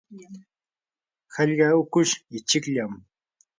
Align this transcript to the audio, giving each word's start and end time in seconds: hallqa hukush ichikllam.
hallqa 1.35 1.67
hukush 1.75 2.13
ichikllam. 2.37 2.91